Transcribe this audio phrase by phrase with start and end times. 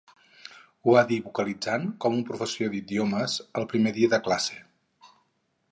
[0.87, 4.61] Ho va dir vocalitzant com un professor d'idiomes el primer dia de classe.